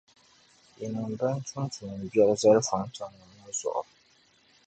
[0.77, 3.81] yinim’ bɛn tum tumbiɛri zali fɔntiŋ’ ŋɔ zuɣu.